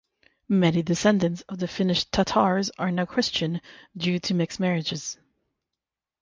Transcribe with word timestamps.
Many 0.49 0.81
descendants 0.81 1.41
of 1.41 1.59
the 1.59 1.67
Finnish 1.67 2.05
Tatars 2.05 2.71
are 2.79 2.89
now 2.89 3.05
Christian 3.05 3.61
due 3.95 4.17
to 4.21 4.33
mixed 4.33 4.59
marriages. 4.59 5.19